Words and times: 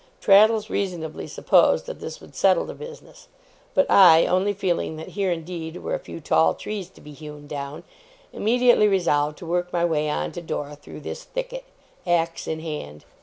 Traddles 0.19 0.67
reasonably 0.67 1.27
supposed 1.27 1.85
that 1.85 1.99
this 1.99 2.19
would 2.19 2.33
settle 2.33 2.65
the 2.65 2.73
business; 2.73 3.27
but 3.75 3.85
I, 3.87 4.25
only 4.25 4.51
feeling 4.51 4.95
that 4.97 5.09
here 5.09 5.29
indeed 5.31 5.77
were 5.77 5.93
a 5.93 5.99
few 5.99 6.19
tall 6.19 6.55
trees 6.55 6.89
to 6.89 7.01
be 7.01 7.11
hewn 7.11 7.45
down, 7.45 7.83
immediately 8.33 8.87
resolved 8.87 9.37
to 9.37 9.45
work 9.45 9.71
my 9.71 9.85
way 9.85 10.09
on 10.09 10.31
to 10.31 10.41
Dora 10.41 10.75
through 10.75 11.01
this 11.01 11.23
thicket, 11.23 11.65
axe 12.07 12.47
in 12.47 12.61
hand. 12.61 13.05